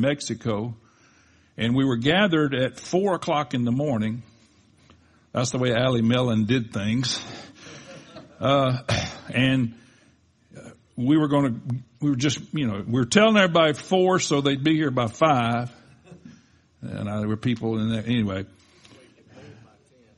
[0.00, 0.74] Mexico
[1.56, 4.22] and we were gathered at four o'clock in the morning.
[5.32, 7.22] That's the way Allie Mellon did things.
[8.40, 8.78] Uh,
[9.28, 9.74] and
[10.96, 11.60] we were going to,
[12.00, 15.06] we were just, you know, we were telling everybody four so they'd be here by
[15.06, 15.70] five.
[16.80, 18.46] And I, there were people in there anyway.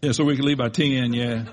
[0.01, 1.45] Yeah, so we could leave by ten, yeah.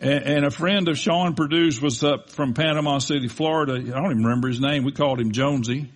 [0.00, 3.74] And, and, a friend of Sean Purdue's was up from Panama City, Florida.
[3.74, 4.84] I don't even remember his name.
[4.84, 5.90] We called him Jonesy.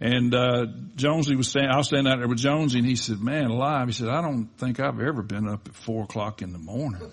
[0.00, 3.20] And uh, Jonesy was standing, I was standing out there with Jonesy and he said,
[3.20, 3.88] man, alive.
[3.88, 7.00] He said, I don't think I've ever been up at four o'clock in the morning.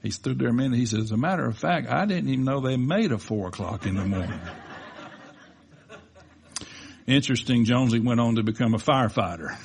[0.00, 0.78] He stood there a minute.
[0.78, 3.48] He said, as a matter of fact, I didn't even know they made a four
[3.48, 4.40] o'clock in the morning.
[7.08, 9.56] Interesting, Jonesy went on to become a firefighter.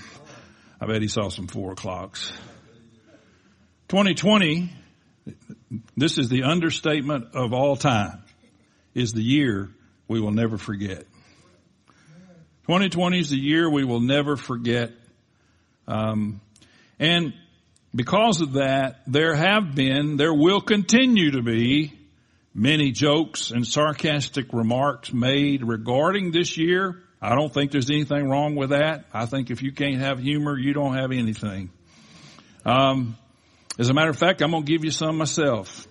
[0.81, 2.33] I bet he saw some four o'clocks.
[3.89, 4.71] 2020,
[5.95, 8.23] this is the understatement of all time,
[8.93, 9.69] is the year
[10.07, 11.05] we will never forget.
[12.67, 14.91] 2020 is the year we will never forget.
[15.87, 16.39] Um,
[16.99, 17.33] and
[17.93, 21.93] because of that, there have been, there will continue to be
[22.53, 27.01] many jokes and sarcastic remarks made regarding this year.
[27.21, 29.05] I don't think there's anything wrong with that.
[29.13, 31.69] I think if you can't have humor, you don't have anything.
[32.65, 33.17] Um,
[33.79, 35.87] as a matter of fact, I'm going to give you some myself.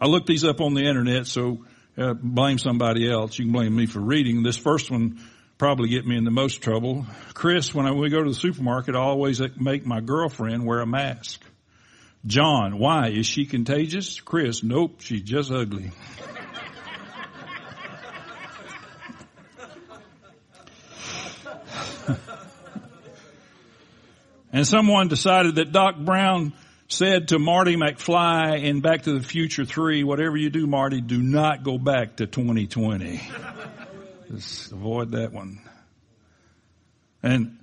[0.00, 1.64] I looked these up on the internet, so
[1.98, 3.38] uh, blame somebody else.
[3.38, 4.42] You can blame me for reading.
[4.42, 5.20] This first one
[5.58, 7.06] probably get me in the most trouble.
[7.32, 10.86] Chris, when I, we go to the supermarket, I always make my girlfriend wear a
[10.86, 11.40] mask.
[12.26, 13.08] John, why?
[13.08, 14.20] Is she contagious?
[14.20, 15.90] Chris, nope, she's just ugly.
[24.52, 26.52] and someone decided that Doc Brown
[26.94, 31.20] said to Marty McFly in Back to the Future 3, whatever you do, Marty, do
[31.20, 33.20] not go back to 2020.
[34.30, 35.60] Just avoid that one.
[37.22, 37.58] And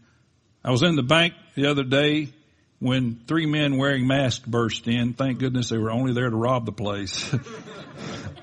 [0.66, 2.34] I was in the bank the other day
[2.80, 5.14] when three men wearing masks burst in.
[5.14, 7.34] Thank goodness they were only there to rob the place.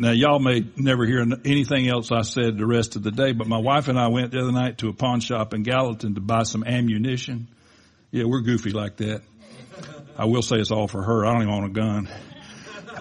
[0.00, 3.46] now y'all may never hear anything else I said the rest of the day, but
[3.46, 6.20] my wife and I went the other night to a pawn shop in Gallatin to
[6.20, 7.48] buy some ammunition.
[8.10, 9.22] Yeah, we're goofy like that.
[10.16, 11.26] I will say it's all for her.
[11.26, 12.08] I don't even want a gun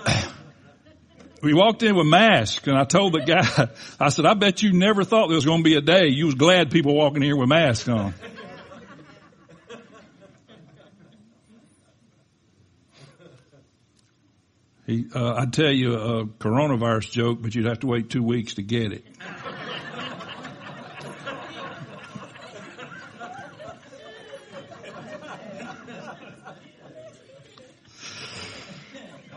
[1.42, 4.74] we walked in with masks and I told the guy, I said, I bet you
[4.74, 7.38] never thought there was going to be a day you was glad people walking here
[7.38, 8.14] with masks on.
[14.90, 18.56] He, uh, I'd tell you a coronavirus joke, but you'd have to wait two weeks
[18.56, 19.06] to get it.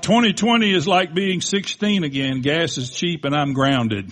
[0.00, 2.40] 2020 is like being 16 again.
[2.40, 4.10] Gas is cheap and I'm grounded.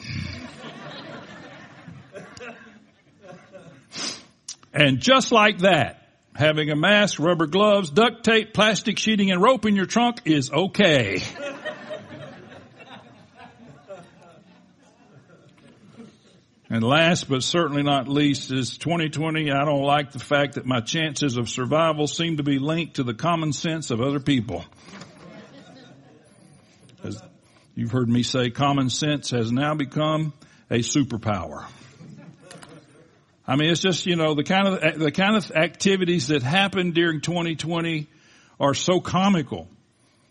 [4.75, 6.00] and just like that,
[6.41, 10.51] having a mask, rubber gloves, duct tape, plastic sheeting, and rope in your trunk is
[10.51, 11.23] okay.
[16.73, 19.51] And last but certainly not least is 2020.
[19.51, 23.03] I don't like the fact that my chances of survival seem to be linked to
[23.03, 24.65] the common sense of other people.
[27.03, 27.21] As
[27.75, 30.33] you've heard me say, common sense has now become
[30.71, 31.67] a superpower.
[33.51, 36.95] I mean, it's just, you know, the kind of, the kind of activities that happened
[36.95, 38.07] during 2020
[38.61, 39.67] are so comical.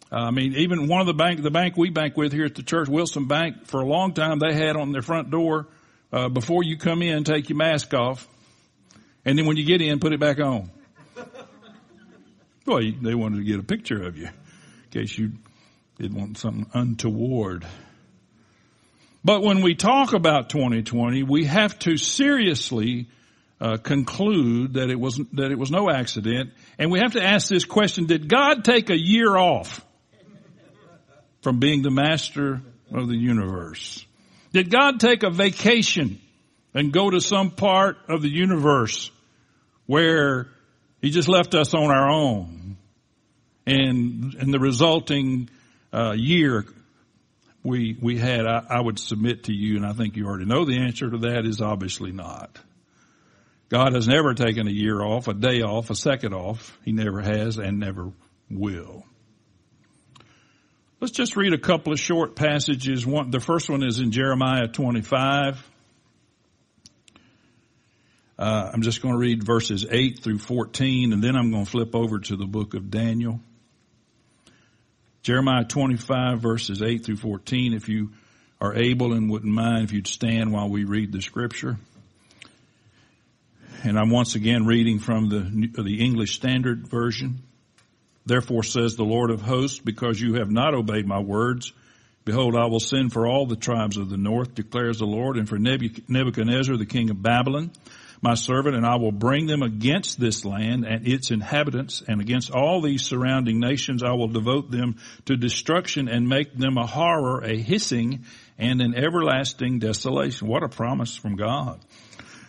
[0.09, 2.63] I mean, even one of the bank, the bank we bank with here at the
[2.63, 5.67] church, Wilson Bank, for a long time they had on their front door,
[6.13, 8.25] uh, before you come in, take your mask off.
[9.25, 10.71] And then when you get in, put it back on.
[12.65, 15.33] Well, they wanted to get a picture of you in case you
[15.97, 17.65] didn't want something untoward.
[19.23, 23.07] But when we talk about 2020, we have to seriously
[23.59, 27.49] uh, conclude that it was that it was no accident, and we have to ask
[27.49, 29.85] this question: Did God take a year off
[31.41, 32.61] from being the master
[32.93, 34.05] of the universe?
[34.53, 36.21] Did God take a vacation
[36.73, 39.11] and go to some part of the universe
[39.85, 40.47] where
[41.01, 42.77] He just left us on our own,
[43.65, 45.49] and and the resulting
[45.91, 46.65] uh, year
[47.69, 50.65] we we had, I, I would submit to you, and I think you already know
[50.65, 52.59] the answer to that is obviously not.
[53.69, 56.77] God has never taken a year off, a day off, a second off.
[56.83, 58.11] He never has and never
[58.49, 59.05] will.
[60.99, 63.05] Let's just read a couple of short passages.
[63.05, 65.65] One, the first one is in Jeremiah 25.
[68.37, 71.69] Uh, I'm just going to read verses 8 through 14, and then I'm going to
[71.69, 73.39] flip over to the book of Daniel.
[75.21, 78.11] Jeremiah 25 verses 8 through 14, if you
[78.61, 81.77] are able and wouldn't mind if you'd stand while we read the scripture.
[83.83, 87.43] And I'm once again reading from the, the English Standard Version.
[88.25, 91.71] Therefore says the Lord of hosts, because you have not obeyed my words,
[92.25, 95.47] behold, I will send for all the tribes of the north, declares the Lord, and
[95.47, 97.71] for Nebuchadnezzar, the king of Babylon,
[98.21, 102.51] my servant, and I will bring them against this land and its inhabitants, and against
[102.51, 107.41] all these surrounding nations I will devote them to destruction and make them a horror,
[107.41, 108.25] a hissing,
[108.57, 110.47] and an everlasting desolation.
[110.47, 111.79] What a promise from God.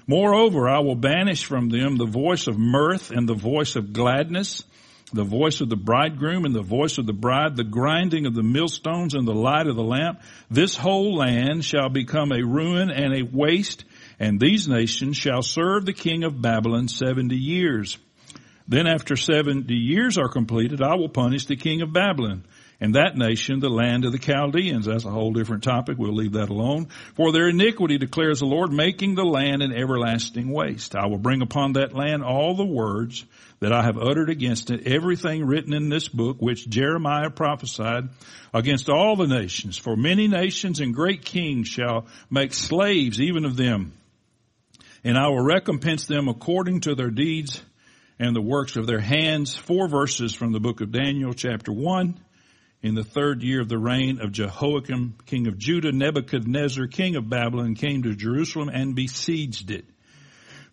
[0.06, 4.64] Moreover, I will banish from them the voice of mirth and the voice of gladness,
[5.12, 8.42] the voice of the bridegroom and the voice of the bride, the grinding of the
[8.42, 10.20] millstones and the light of the lamp.
[10.50, 13.84] This whole land shall become a ruin and a waste,
[14.20, 17.98] and these nations shall serve the king of Babylon seventy years.
[18.68, 22.44] Then after seventy years are completed, I will punish the king of Babylon
[22.80, 24.86] and that nation the land of the Chaldeans.
[24.86, 25.98] That's a whole different topic.
[25.98, 26.86] We'll leave that alone.
[27.14, 30.94] For their iniquity declares the Lord, making the land an everlasting waste.
[30.94, 33.24] I will bring upon that land all the words
[33.58, 38.08] that I have uttered against it, everything written in this book, which Jeremiah prophesied
[38.54, 39.76] against all the nations.
[39.76, 43.92] For many nations and great kings shall make slaves even of them.
[45.02, 47.62] And I will recompense them according to their deeds
[48.18, 49.56] and the works of their hands.
[49.56, 52.20] Four verses from the book of Daniel chapter one
[52.82, 57.28] in the third year of the reign of Jehoiakim, king of Judah, Nebuchadnezzar, king of
[57.28, 59.84] Babylon, came to Jerusalem and besieged it.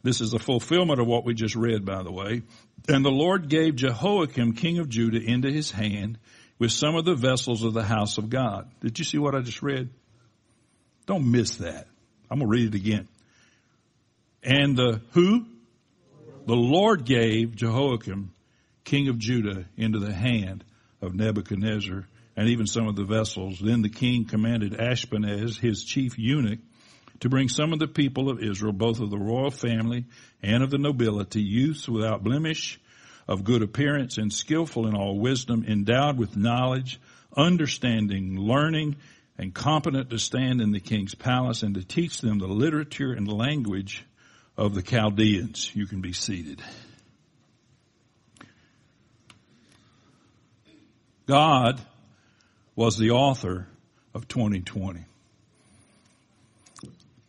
[0.04, 2.44] This is a fulfillment of what we just read, by the way.
[2.88, 6.18] And the Lord gave Jehoiakim, king of Judah, into his hand
[6.60, 8.70] with some of the vessels of the house of God.
[8.82, 9.90] Did you see what I just read?
[11.06, 11.88] Don't miss that.
[12.30, 13.08] I'm going to read it again.
[14.48, 15.46] And the who?
[16.46, 18.32] The Lord gave Jehoiakim,
[18.86, 20.64] king of Judah, into the hand
[21.02, 22.08] of Nebuchadnezzar
[22.38, 23.60] and even some of the vessels.
[23.60, 26.60] Then the king commanded Ashpenaz, his chief eunuch,
[27.20, 30.06] to bring some of the people of Israel, both of the royal family
[30.42, 32.80] and of the nobility, youths without blemish,
[33.28, 37.02] of good appearance and skillful in all wisdom, endowed with knowledge,
[37.36, 38.96] understanding, learning,
[39.38, 43.28] and competent to stand in the king's palace and to teach them the literature and
[43.28, 44.06] language
[44.58, 45.72] of the Chaldeans.
[45.74, 46.62] You can be seated.
[51.28, 51.80] God
[52.76, 53.68] was the author
[54.14, 55.02] of 2020.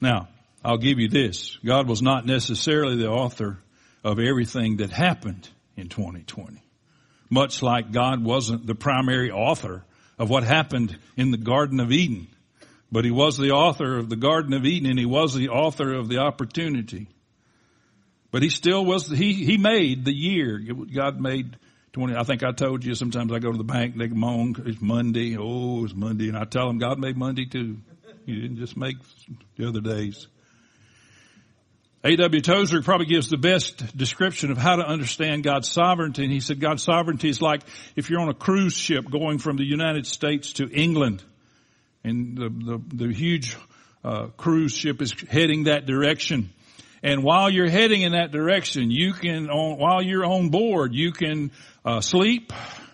[0.00, 0.28] Now,
[0.64, 1.58] I'll give you this.
[1.64, 3.58] God was not necessarily the author
[4.04, 6.62] of everything that happened in 2020.
[7.31, 9.84] Much like God wasn't the primary author
[10.19, 12.28] of what happened in the Garden of Eden.
[12.90, 15.92] But He was the author of the Garden of Eden and He was the author
[15.94, 17.08] of the opportunity.
[18.30, 20.58] But He still was, He, He made the year.
[20.94, 21.56] God made
[21.92, 24.80] 20, I think I told you sometimes I go to the bank, they moan, it's
[24.80, 27.78] Monday, oh, it's Monday, and I tell them God made Monday too.
[28.26, 28.96] He didn't just make
[29.56, 30.28] the other days.
[32.04, 32.40] A.W.
[32.42, 36.22] Tozer probably gives the best description of how to understand God's sovereignty.
[36.22, 37.62] And he said God's sovereignty is like
[37.96, 41.24] if you're on a cruise ship going from the United States to England
[42.04, 43.56] and the, the, the huge
[44.04, 46.50] uh, cruise ship is heading that direction.
[47.02, 51.12] And while you're heading in that direction, you can, on, while you're on board, you
[51.12, 51.52] can
[51.84, 52.52] uh, sleep,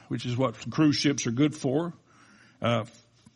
[0.09, 1.95] which is what cruise ships are good for.
[2.61, 2.85] Uh,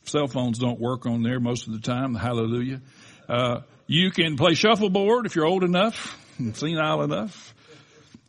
[0.05, 2.15] cell phones don't work on there most of the time.
[2.15, 2.81] Hallelujah.
[3.29, 7.55] Uh, you can play shuffleboard if you're old enough and senile enough.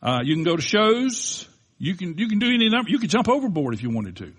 [0.02, 1.48] Uh, you can go to shows.
[1.78, 2.90] You can you can do any number.
[2.90, 4.34] You can jump overboard if you wanted to.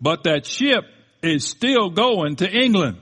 [0.00, 0.84] But that ship
[1.22, 2.98] is still going to England.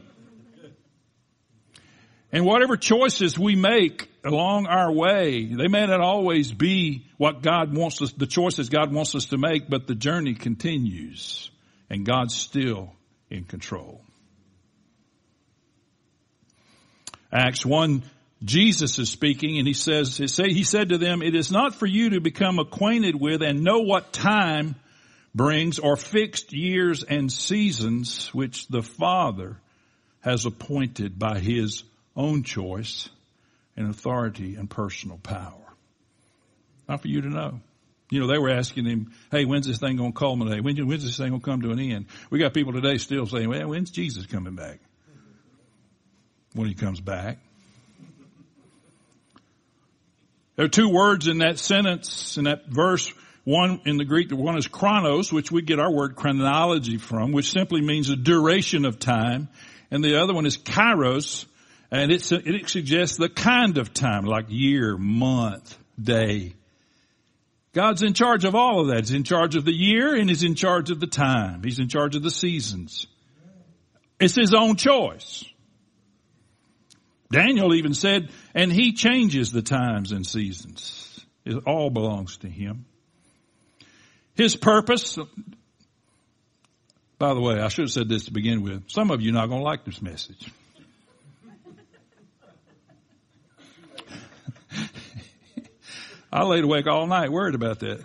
[2.32, 7.76] And whatever choices we make along our way, they may not always be what God
[7.76, 11.50] wants us, the choices God wants us to make, but the journey continues
[11.90, 12.94] and God's still
[13.30, 14.00] in control.
[17.30, 18.02] Acts 1,
[18.44, 22.10] Jesus is speaking and he says, he said to them, it is not for you
[22.10, 24.74] to become acquainted with and know what time
[25.34, 29.58] brings or fixed years and seasons which the Father
[30.20, 31.84] has appointed by his
[32.16, 33.08] own choice
[33.76, 35.74] and authority and personal power.
[36.88, 37.60] Not for you to know.
[38.10, 40.62] You know, they were asking him, hey, when's this thing going to culminate?
[40.62, 42.06] When, when's this thing going to come to an end?
[42.28, 44.80] We got people today still saying, well, when's Jesus coming back?
[46.54, 47.38] When he comes back.
[50.56, 53.10] There are two words in that sentence, in that verse.
[53.44, 57.50] One in the Greek, one is chronos, which we get our word chronology from, which
[57.50, 59.48] simply means a duration of time.
[59.90, 61.46] And the other one is kairos,
[61.92, 66.54] and it, suggests the kind of time, like year, month, day.
[67.74, 69.00] God's in charge of all of that.
[69.00, 71.62] He's in charge of the year and he's in charge of the time.
[71.62, 73.06] He's in charge of the seasons.
[74.18, 75.44] It's his own choice.
[77.30, 81.20] Daniel even said, and he changes the times and seasons.
[81.44, 82.86] It all belongs to him.
[84.34, 85.18] His purpose,
[87.18, 88.90] by the way, I should have said this to begin with.
[88.90, 90.50] Some of you are not going to like this message.
[96.32, 98.02] I laid awake all night worried about that.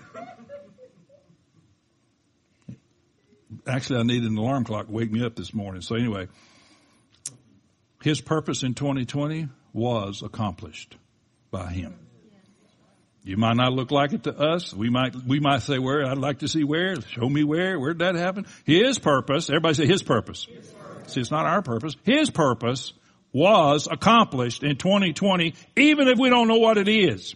[3.66, 5.82] Actually, I needed an alarm clock to wake me up this morning.
[5.82, 6.28] So anyway,
[8.04, 10.98] his purpose in 2020 was accomplished
[11.52, 11.96] by him.
[13.24, 14.74] You might not look like it to us.
[14.74, 18.00] We might, we might say where, I'd like to see where, show me where, where'd
[18.00, 18.46] that happen?
[18.66, 20.46] His purpose, everybody say his purpose.
[20.46, 21.14] His purpose.
[21.14, 21.96] See, it's not our purpose.
[22.04, 22.94] His purpose
[23.34, 27.36] was accomplished in 2020, even if we don't know what it is.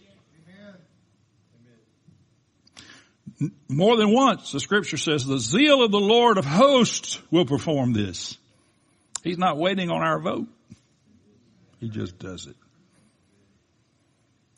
[3.68, 7.94] More than once, the scripture says, the zeal of the Lord of hosts will perform
[7.94, 8.38] this.
[9.24, 10.48] He's not waiting on our vote.
[11.80, 12.56] He just does it.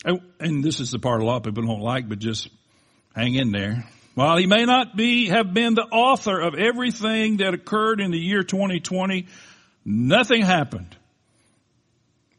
[0.06, 2.50] And, and this is the part a lot of people don't like, but just
[3.16, 3.88] hang in there.
[4.16, 8.20] While he may not be, have been the author of everything that occurred in the
[8.20, 9.28] year 2020,
[9.86, 10.96] nothing happened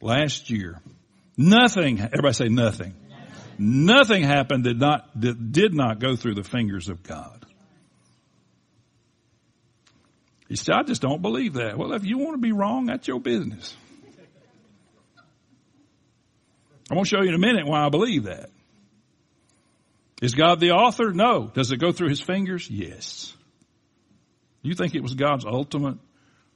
[0.00, 0.80] last year.
[1.36, 2.94] Nothing, everybody say nothing.
[3.58, 7.44] Nothing happened that not, that did not go through the fingers of God.
[10.48, 11.78] He said, I just don't believe that.
[11.78, 13.74] Well, if you want to be wrong, that's your business.
[16.90, 18.50] I'm going to show you in a minute why I believe that.
[20.20, 21.12] Is God the author?
[21.12, 21.50] No.
[21.52, 22.68] Does it go through his fingers?
[22.70, 23.34] Yes.
[24.62, 25.98] You think it was God's ultimate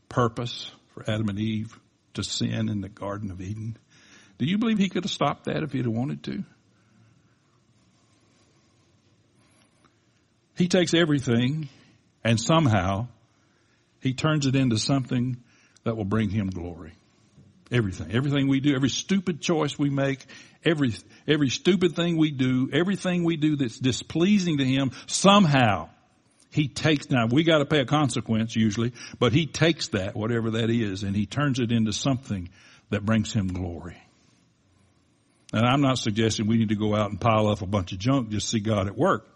[0.09, 1.79] purpose for Adam and Eve
[2.15, 3.77] to sin in the Garden of Eden?
[4.39, 6.45] Do you believe he could have stopped that if he'd have wanted to?
[10.59, 11.69] He takes everything
[12.25, 13.07] and somehow
[14.01, 15.37] he turns it into something
[15.85, 16.93] that will bring him glory.
[17.71, 20.27] Everything, everything we do, every stupid choice we make,
[20.65, 20.95] every,
[21.29, 25.91] every stupid thing we do, everything we do that's displeasing to him, somehow
[26.51, 30.71] he takes, now we gotta pay a consequence usually, but he takes that, whatever that
[30.71, 32.49] is, and he turns it into something
[32.91, 33.99] that brings him glory.
[35.53, 37.99] And I'm not suggesting we need to go out and pile up a bunch of
[37.99, 39.27] junk just see God at work.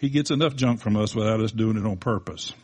[0.00, 2.54] He gets enough junk from us without us doing it on purpose.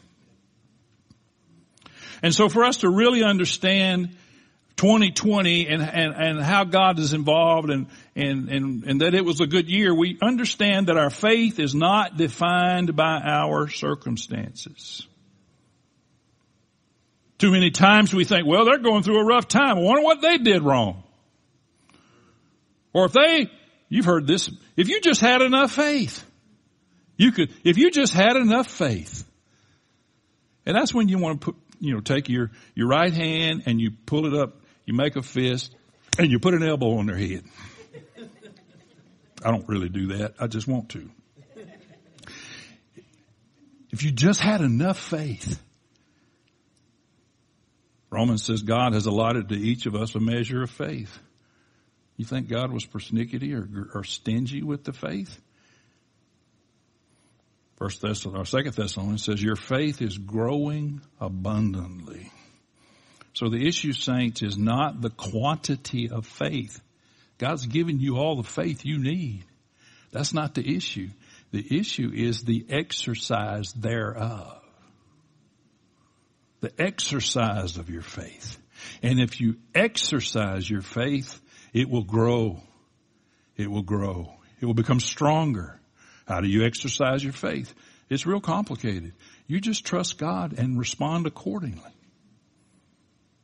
[2.22, 4.16] And so for us to really understand
[4.76, 9.42] 2020 and, and, and how God is involved and, and, and, and that it was
[9.42, 15.06] a good year, we understand that our faith is not defined by our circumstances.
[17.36, 19.76] Too many times we think, well, they're going through a rough time.
[19.76, 21.02] I wonder what they did wrong.
[22.94, 23.50] Or if they,
[23.90, 26.24] you've heard this, if you just had enough faith.
[27.16, 29.24] You could, if you just had enough faith,
[30.66, 33.80] and that's when you want to put, you know, take your, your right hand and
[33.80, 35.74] you pull it up, you make a fist,
[36.18, 37.44] and you put an elbow on their head.
[39.44, 40.34] I don't really do that.
[40.40, 41.10] I just want to.
[43.90, 45.62] If you just had enough faith,
[48.10, 51.18] Romans says God has allotted to each of us a measure of faith.
[52.16, 55.40] You think God was persnickety or, or stingy with the faith?
[57.76, 62.30] First Thessalonians, or Second Thessalonians says, your faith is growing abundantly.
[63.34, 66.80] So the issue, saints, is not the quantity of faith.
[67.36, 69.44] God's given you all the faith you need.
[70.10, 71.10] That's not the issue.
[71.52, 74.62] The issue is the exercise thereof.
[76.60, 78.58] The exercise of your faith.
[79.02, 81.38] And if you exercise your faith,
[81.74, 82.62] it will grow.
[83.54, 84.32] It will grow.
[84.60, 85.78] It will become stronger.
[86.26, 87.72] How do you exercise your faith?
[88.08, 89.12] It's real complicated.
[89.46, 91.92] You just trust God and respond accordingly.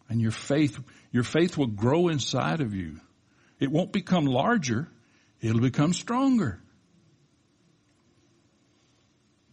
[0.08, 0.78] And your faith,
[1.10, 3.00] your faith will grow inside of you.
[3.58, 4.88] It won't become larger.
[5.40, 6.60] It'll become stronger.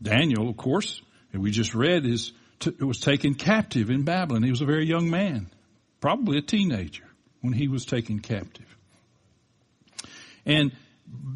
[0.01, 1.01] Daniel, of course,
[1.33, 4.43] and we just read is, t- was taken captive in Babylon.
[4.43, 5.49] He was a very young man,
[5.99, 7.03] probably a teenager
[7.41, 8.65] when he was taken captive.
[10.45, 10.71] And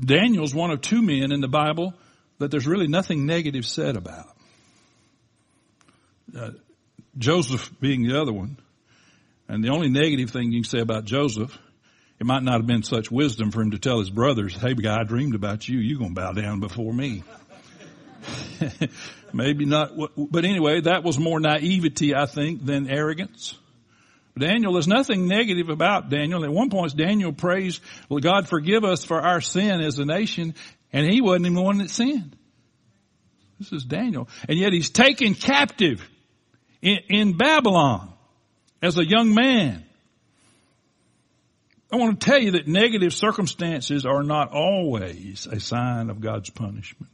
[0.06, 1.94] Daniel's one of two men in the Bible
[2.40, 4.28] that there's really nothing negative said about.
[6.38, 6.52] Uh,
[7.18, 8.58] Joseph being the other one.
[9.48, 11.58] And the only negative thing you can say about Joseph,
[12.20, 15.02] it might not have been such wisdom for him to tell his brothers, hey guy,
[15.02, 17.24] I dreamed about you, you're gonna bow down before me.
[19.34, 23.58] Maybe not, but anyway, that was more naivety, I think, than arrogance.
[24.38, 26.44] Daniel, there's nothing negative about Daniel.
[26.44, 30.56] At one point, Daniel prays, well, God forgive us for our sin as a nation.
[30.92, 32.36] And he wasn't even the one that sinned.
[33.60, 34.28] This is Daniel.
[34.50, 36.08] And yet he's taken captive
[36.82, 38.12] in, in Babylon
[38.82, 39.86] as a young man.
[41.92, 46.50] I want to tell you that negative circumstances are not always a sign of God's
[46.50, 47.12] punishment.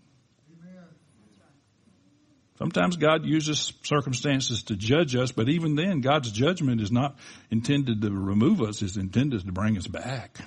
[2.60, 7.16] Sometimes God uses circumstances to judge us, but even then, God's judgment is not
[7.50, 10.38] intended to remove us, it's intended to bring us back.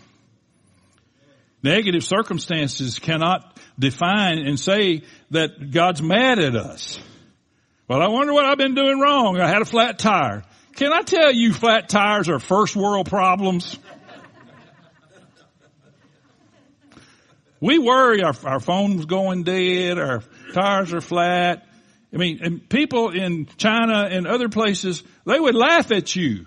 [1.63, 7.01] Negative circumstances cannot define and say that God's mad at us.
[7.89, 9.41] Well, I wonder what I've been doing wrong.
[9.41, 10.43] I had a flat tire.
[10.77, 13.79] Can I tell you flat tires are first world problems?
[17.59, 21.67] we worry our, our phone's going dead, our tires are flat.
[22.13, 26.47] I mean, and people in China and other places, they would laugh at you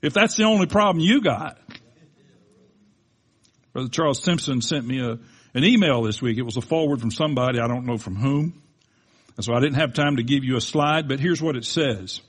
[0.00, 1.58] if that's the only problem you got.
[3.72, 5.18] Brother Charles Simpson sent me a,
[5.54, 6.38] an email this week.
[6.38, 8.62] It was a forward from somebody, I don't know from whom.
[9.36, 11.64] And so I didn't have time to give you a slide, but here's what it
[11.64, 12.20] says.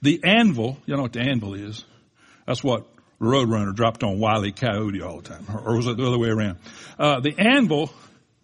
[0.00, 1.84] The anvil, you know what the anvil is?
[2.46, 2.86] That's what
[3.20, 5.44] Roadrunner dropped on Wiley Coyote all the time.
[5.64, 6.58] Or was it the other way around?
[6.98, 7.92] Uh, the anvil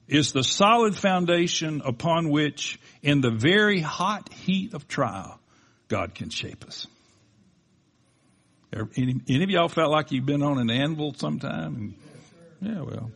[0.08, 5.40] is the solid foundation upon which in the very hot heat of trial,
[5.88, 6.86] God can shape us.
[8.96, 11.94] Any, any of y'all felt like you've been on an anvil sometime?
[12.60, 13.10] yeah, well,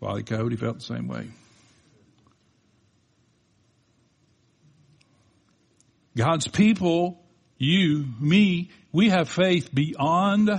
[0.00, 1.28] Wally Coyote felt the same way.
[6.16, 7.22] God's people,
[7.58, 10.50] you, me, we have faith beyond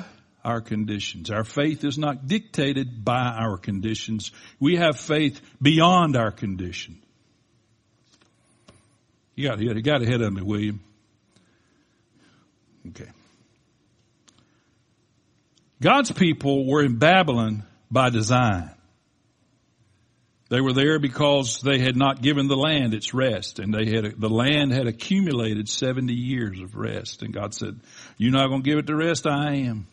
[0.43, 1.29] our conditions.
[1.31, 4.31] Our faith is not dictated by our conditions.
[4.59, 6.99] We have faith beyond our condition.
[9.35, 10.79] You got, you got ahead of me, William.
[12.89, 13.09] Okay.
[15.81, 18.69] God's people were in Babylon by design.
[20.49, 24.19] They were there because they had not given the land its rest and they had,
[24.19, 27.23] the land had accumulated 70 years of rest.
[27.23, 27.79] And God said,
[28.17, 29.87] you're not going to give it the rest I am.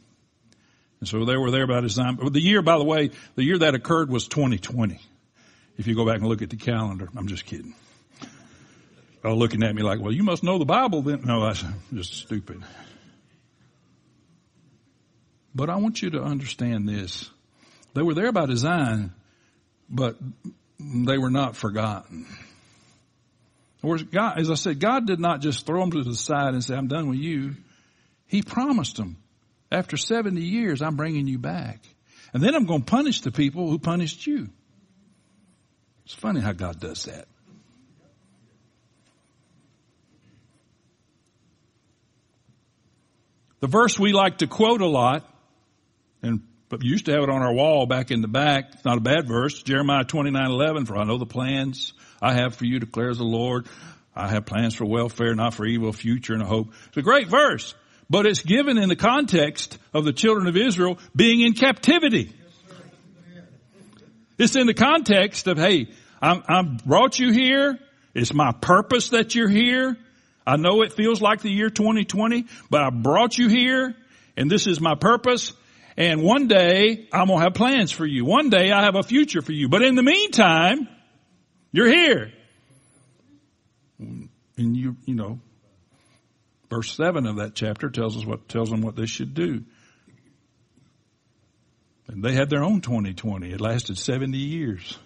[1.00, 2.18] And so they were there by design.
[2.20, 5.00] The year, by the way, the year that occurred was 2020.
[5.78, 7.74] If you go back and look at the calendar, I'm just kidding.
[9.24, 11.22] All looking at me like, well, you must know the Bible then.
[11.24, 12.62] No, that's just stupid.
[15.54, 17.30] But I want you to understand this.
[17.94, 19.12] They were there by design,
[19.88, 20.16] but
[20.78, 22.26] they were not forgotten.
[23.82, 26.74] God, as I said, God did not just throw them to the side and say,
[26.76, 27.56] I'm done with you.
[28.26, 29.16] He promised them
[29.70, 31.80] after 70 years, I'm bringing you back.
[32.32, 34.48] And then I'm going to punish the people who punished you.
[36.04, 37.26] It's funny how God does that.
[43.60, 45.28] The verse we like to quote a lot,
[46.22, 48.70] and but used to have it on our wall back in the back.
[48.72, 49.62] It's not a bad verse.
[49.62, 53.66] Jeremiah 29, 11, for I know the plans I have for you, declares the Lord.
[54.14, 56.72] I have plans for welfare, not for evil, future and a hope.
[56.88, 57.74] It's a great verse
[58.10, 62.32] but it's given in the context of the children of Israel being in captivity.
[64.36, 65.88] It's in the context of, hey,
[66.20, 67.78] I'm, I'm brought you here.
[68.14, 69.96] It's my purpose that you're here.
[70.46, 73.94] I know it feels like the year 2020, but I brought you here
[74.36, 75.52] and this is my purpose.
[75.96, 78.24] And one day I'm going to have plans for you.
[78.24, 79.68] One day I have a future for you.
[79.68, 80.88] But in the meantime,
[81.72, 82.32] you're here.
[83.98, 85.40] And you, you know,
[86.70, 89.64] Verse 7 of that chapter tells us what, tells them what they should do.
[92.06, 93.50] And they had their own 2020.
[93.50, 94.98] It lasted 70 years.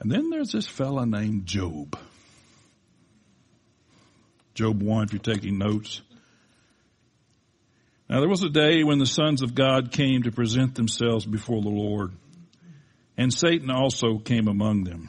[0.00, 1.96] And then there's this fella named Job.
[4.54, 6.00] Job 1, if you're taking notes.
[8.10, 11.62] Now there was a day when the sons of God came to present themselves before
[11.62, 12.12] the Lord.
[13.16, 15.08] And Satan also came among them.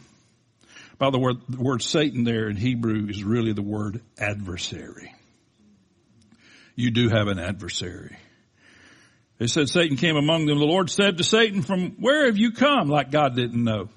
[1.04, 5.14] By the word, the word Satan there in Hebrew is really the word adversary.
[6.76, 8.16] You do have an adversary.
[9.38, 10.60] They said Satan came among them.
[10.60, 12.88] The Lord said to Satan, from where have you come?
[12.88, 13.90] Like God didn't know.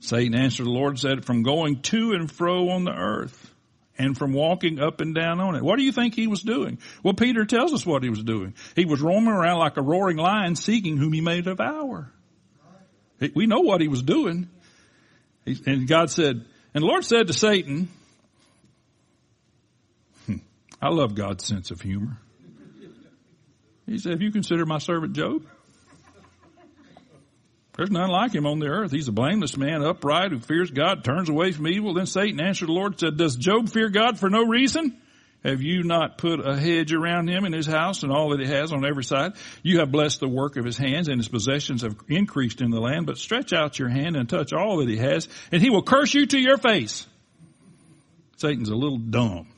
[0.00, 3.54] Satan answered the Lord said, from going to and fro on the earth
[3.98, 5.62] and from walking up and down on it.
[5.62, 6.80] What do you think he was doing?
[7.04, 8.54] Well, Peter tells us what he was doing.
[8.74, 12.10] He was roaming around like a roaring lion seeking whom he may devour.
[13.34, 14.48] We know what he was doing.
[15.66, 17.88] And God said, and the Lord said to Satan,
[20.26, 20.36] hmm,
[20.80, 22.18] I love God's sense of humor.
[23.86, 25.46] He said, have you considered my servant Job?
[27.76, 28.90] There's none like him on the earth.
[28.90, 31.94] He's a blameless man, upright, who fears God, turns away from evil.
[31.94, 35.00] Then Satan answered the Lord and said, does Job fear God for no reason?
[35.44, 38.46] Have you not put a hedge around him and his house and all that he
[38.46, 39.32] has on every side?
[39.62, 42.80] You have blessed the work of his hands and his possessions have increased in the
[42.80, 45.82] land, but stretch out your hand and touch all that he has and he will
[45.82, 47.06] curse you to your face.
[48.36, 49.48] Satan's a little dumb.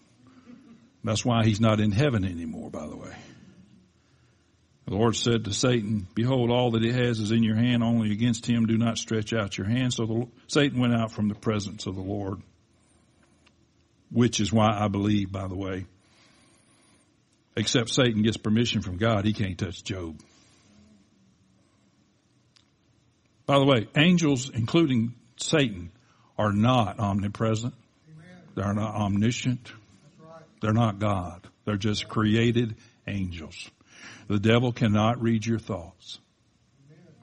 [1.03, 3.17] That's why he's not in heaven anymore, by the way.
[4.87, 8.11] The Lord said to Satan, behold, all that he has is in your hand, only
[8.13, 9.95] against him do not stretch out your hand.
[9.95, 12.43] So the, Satan went out from the presence of the Lord,
[14.11, 15.87] which is why I believe, by the way,
[17.57, 20.21] except Satan gets permission from God, he can't touch Job.
[23.47, 25.91] By the way, angels, including Satan,
[26.39, 27.75] are not omnipresent.
[28.09, 28.43] Amen.
[28.55, 29.73] They're not omniscient.
[30.21, 30.43] Right.
[30.61, 31.47] They're not God.
[31.65, 33.71] They're just created angels.
[34.29, 36.21] The devil cannot read your thoughts.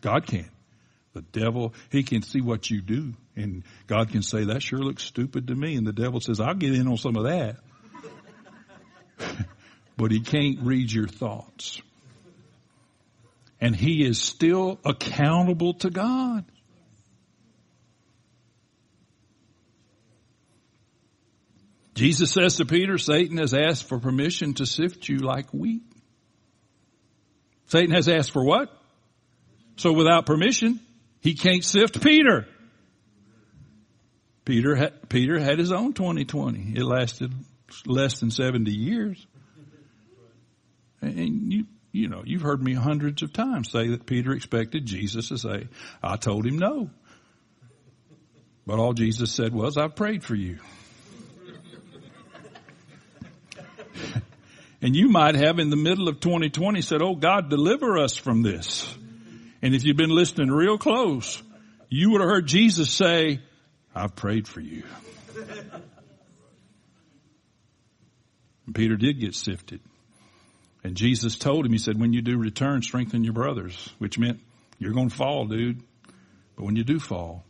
[0.01, 0.49] God can.
[1.17, 3.13] The devil, he can see what you do.
[3.35, 5.75] And God can say, that sure looks stupid to me.
[5.75, 7.55] And the devil says, I'll get in on some of that.
[9.97, 11.81] but he can't read your thoughts.
[13.59, 16.45] And he is still accountable to God.
[21.95, 25.81] Jesus says to Peter, Satan has asked for permission to sift you like wheat.
[27.69, 28.71] Satan has asked for what?
[29.77, 30.79] So without permission,
[31.21, 32.47] he can't sift Peter.
[34.45, 36.73] Peter had, Peter had his own 2020.
[36.75, 37.33] It lasted
[37.85, 39.27] less than 70 years.
[41.01, 45.29] And you, you know, you've heard me hundreds of times say that Peter expected Jesus
[45.29, 45.67] to say,
[46.01, 46.89] I told him no.
[48.65, 50.59] But all Jesus said was, I've prayed for you.
[54.79, 58.43] And you might have in the middle of 2020 said, Oh God, deliver us from
[58.43, 58.96] this.
[59.61, 61.41] And if you've been listening real close,
[61.89, 63.39] you would have heard Jesus say,
[63.95, 64.83] I've prayed for you.
[68.65, 69.79] And Peter did get sifted.
[70.83, 74.39] And Jesus told him, he said, when you do return, strengthen your brothers, which meant
[74.77, 75.81] you're going to fall, dude.
[76.55, 77.43] But when you do fall,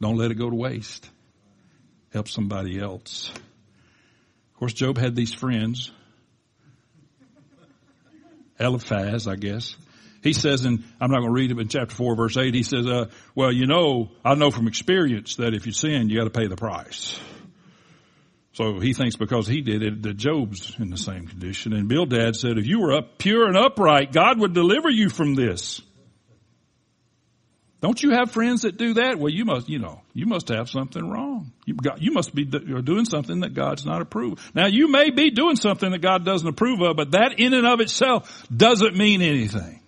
[0.00, 1.08] don't let it go to waste.
[2.12, 3.30] Help somebody else.
[3.30, 5.92] Of course, Job had these friends
[8.60, 9.76] Eliphaz, I guess.
[10.22, 12.54] He says in, I'm not going to read it but in chapter 4 verse 8,
[12.54, 16.18] he says, uh, well, you know, I know from experience that if you sin, you
[16.18, 17.18] got to pay the price.
[18.52, 21.72] So he thinks because he did it, that Job's in the same condition.
[21.72, 25.34] And Bildad said, if you were up pure and upright, God would deliver you from
[25.34, 25.80] this.
[27.80, 29.20] Don't you have friends that do that?
[29.20, 31.52] Well, you must, you know, you must have something wrong.
[31.64, 34.40] You, got, you must be doing something that God's not approved.
[34.52, 37.64] Now you may be doing something that God doesn't approve of, but that in and
[37.64, 39.80] of itself doesn't mean anything.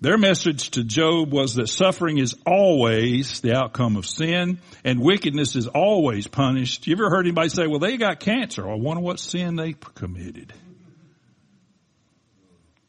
[0.00, 5.56] Their message to Job was that suffering is always the outcome of sin and wickedness
[5.56, 6.86] is always punished.
[6.86, 8.68] You ever heard anybody say, well, they got cancer.
[8.68, 10.54] I wonder what sin they committed.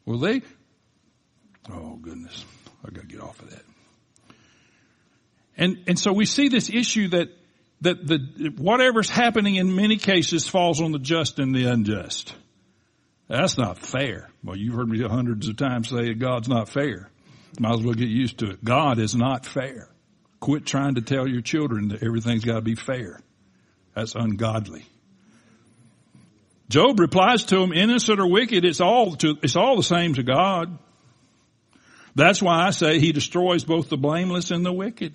[0.06, 0.40] Well, they,
[1.70, 2.44] Oh goodness.
[2.84, 3.62] I gotta get off of that.
[5.56, 7.28] And, and so we see this issue that,
[7.82, 12.34] that the, whatever's happening in many cases falls on the just and the unjust.
[13.28, 14.31] That's not fair.
[14.44, 17.10] Well, you've heard me hundreds of times say God's not fair.
[17.60, 18.64] Might as well get used to it.
[18.64, 19.88] God is not fair.
[20.40, 23.20] Quit trying to tell your children that everything's got to be fair.
[23.94, 24.84] That's ungodly.
[26.68, 30.22] Job replies to him, innocent or wicked, it's all to, it's all the same to
[30.22, 30.78] God.
[32.14, 35.14] That's why I say he destroys both the blameless and the wicked.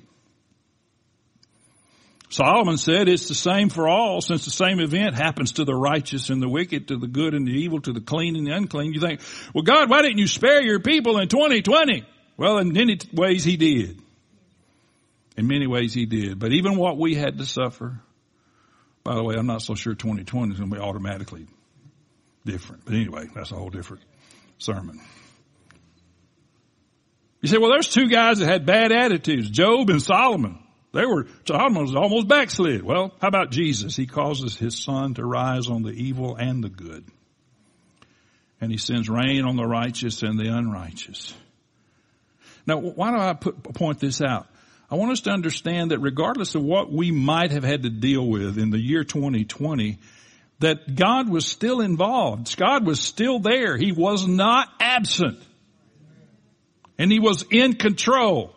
[2.29, 6.29] Solomon said it's the same for all since the same event happens to the righteous
[6.29, 8.93] and the wicked, to the good and the evil, to the clean and the unclean.
[8.93, 9.21] You think,
[9.53, 12.05] well God, why didn't you spare your people in 2020?
[12.35, 14.01] Well, in many ways he did.
[15.37, 16.37] In many ways he did.
[16.37, 17.99] But even what we had to suffer,
[19.03, 21.47] by the way, I'm not so sure 2020 is going to be automatically
[22.45, 22.83] different.
[22.83, 24.03] But anyway, that's a whole different
[24.57, 24.99] sermon.
[27.41, 30.59] You say, well, there's two guys that had bad attitudes, Job and Solomon.
[30.97, 32.81] They were, was almost backslid.
[32.81, 33.95] Well, how about Jesus?
[33.95, 37.05] He causes his sun to rise on the evil and the good.
[38.59, 41.35] And he sends rain on the righteous and the unrighteous.
[42.65, 44.47] Now, why do I put, point this out?
[44.89, 48.25] I want us to understand that regardless of what we might have had to deal
[48.25, 49.99] with in the year 2020,
[50.61, 52.57] that God was still involved.
[52.57, 53.77] God was still there.
[53.77, 55.37] He was not absent
[56.97, 58.55] and he was in control.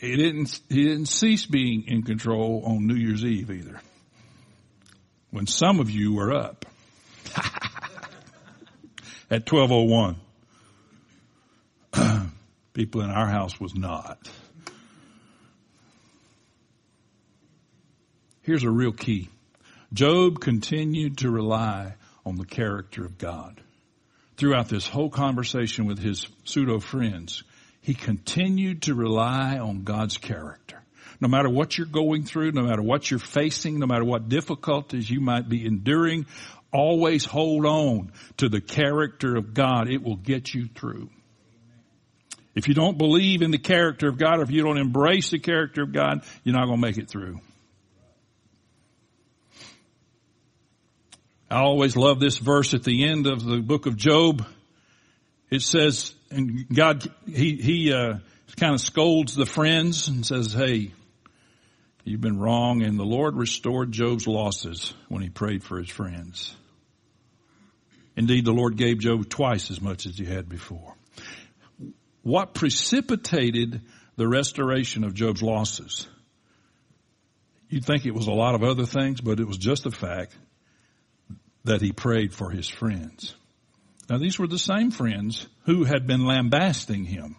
[0.00, 3.80] He didn't, he didn't cease being in control on New Year's Eve either.
[5.30, 6.64] When some of you were up
[9.30, 10.16] at 1201.
[12.72, 14.18] People in our house was not.
[18.42, 19.28] Here's a real key.
[19.92, 23.60] Job continued to rely on the character of God.
[24.36, 27.42] Throughout this whole conversation with his pseudo friends,
[27.88, 30.78] he continued to rely on God's character.
[31.22, 35.08] No matter what you're going through, no matter what you're facing, no matter what difficulties
[35.08, 36.26] you might be enduring,
[36.70, 39.88] always hold on to the character of God.
[39.88, 41.08] It will get you through.
[42.54, 45.38] If you don't believe in the character of God, or if you don't embrace the
[45.38, 47.40] character of God, you're not going to make it through.
[51.50, 54.44] I always love this verse at the end of the book of Job.
[55.50, 58.18] It says, and God, he, he, uh,
[58.58, 60.92] kind of scolds the friends and says, hey,
[62.04, 62.82] you've been wrong.
[62.82, 66.54] And the Lord restored Job's losses when he prayed for his friends.
[68.16, 70.94] Indeed, the Lord gave Job twice as much as he had before.
[72.22, 73.80] What precipitated
[74.16, 76.08] the restoration of Job's losses?
[77.68, 80.34] You'd think it was a lot of other things, but it was just the fact
[81.64, 83.34] that he prayed for his friends.
[84.08, 87.36] Now these were the same friends who had been lambasting him,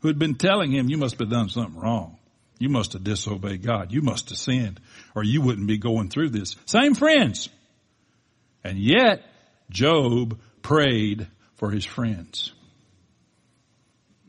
[0.00, 2.18] who had been telling him, you must have done something wrong.
[2.58, 3.92] You must have disobeyed God.
[3.92, 4.80] You must have sinned
[5.14, 6.56] or you wouldn't be going through this.
[6.66, 7.48] Same friends.
[8.62, 9.22] And yet
[9.70, 12.52] Job prayed for his friends.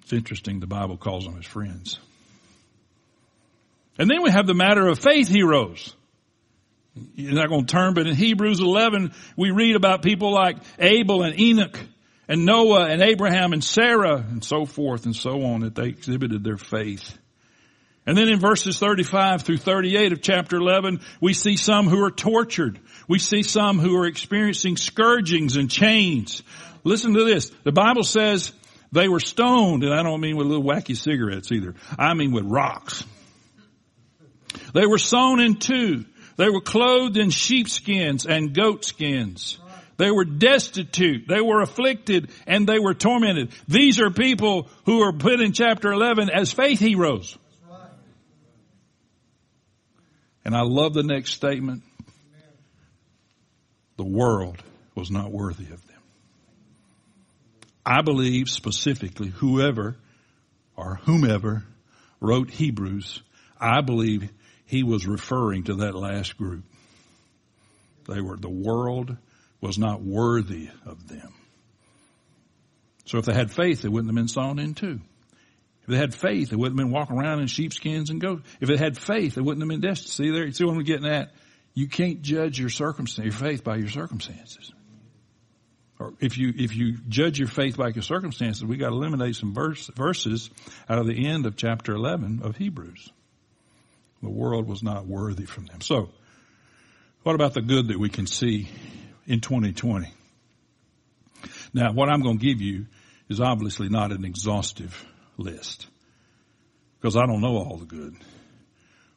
[0.02, 2.00] It's interesting the Bible calls them his friends.
[3.98, 5.96] And then we have the matter of faith heroes.
[7.16, 11.24] You're not going to turn, but in Hebrews 11, we read about people like Abel
[11.24, 11.78] and Enoch
[12.28, 16.44] and Noah and Abraham and Sarah and so forth and so on that they exhibited
[16.44, 17.18] their faith.
[18.06, 22.12] And then in verses 35 through 38 of chapter 11, we see some who are
[22.12, 22.80] tortured.
[23.08, 26.44] We see some who are experiencing scourgings and chains.
[26.84, 27.50] Listen to this.
[27.64, 28.54] The Bible says
[28.92, 31.74] they were stoned, and I don't mean with little wacky cigarettes either.
[31.98, 33.04] I mean with rocks.
[34.74, 36.06] They were sown in two.
[36.38, 39.58] They were clothed in sheepskins and goatskins.
[39.98, 41.28] They were destitute.
[41.28, 43.52] They were afflicted and they were tormented.
[43.68, 47.38] These are people who are put in chapter 11 as faith heroes.
[50.44, 51.84] And I love the next statement.
[53.98, 54.58] The world
[54.94, 55.96] was not worthy of them.
[57.86, 59.96] I believe specifically whoever
[60.76, 61.64] or whomever
[62.20, 63.22] wrote Hebrews,
[63.60, 64.30] I believe
[64.66, 66.64] he was referring to that last group.
[68.08, 69.16] They were, the world
[69.62, 71.34] was not worthy of them.
[73.06, 75.00] So if they had faith, they wouldn't have been sawn in too.
[75.84, 78.48] If they had faith, they wouldn't have been walking around in sheepskins and goats.
[78.60, 80.12] If they had faith, they wouldn't have been destitute.
[80.12, 81.32] See there, you see what I'm getting at?
[81.76, 84.72] You can't judge your circumstance, your faith by your circumstances.
[86.00, 89.36] Or if you, if you judge your faith by your circumstances, we got to eliminate
[89.36, 90.50] some verse, verses
[90.90, 93.12] out of the end of chapter 11 of Hebrews.
[94.22, 95.82] The world was not worthy from them.
[95.82, 96.10] So,
[97.24, 98.70] what about the good that we can see
[99.26, 100.12] in 2020?
[101.74, 102.88] Now, what I'm going to give you
[103.30, 105.06] is obviously not an exhaustive
[105.38, 105.88] list
[107.00, 108.16] because I don't know all the good.